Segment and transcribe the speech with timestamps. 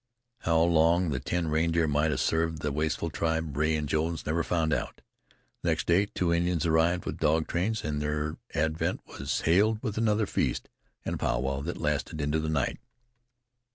[0.39, 4.41] How long the ten reindeer might have served the wasteful tribe, Rea and Jones never
[4.41, 5.01] found out.
[5.61, 9.99] The next day two Indians arrived with dog trains, and their advent was hailed with
[9.99, 10.69] another feast,
[11.05, 12.79] and a pow wow that lasted into the night.